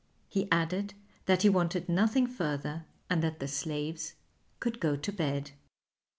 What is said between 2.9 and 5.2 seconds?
and that the slaves could go to